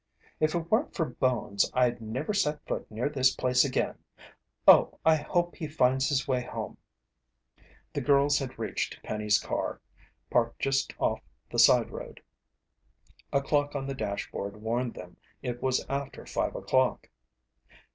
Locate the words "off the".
10.97-11.59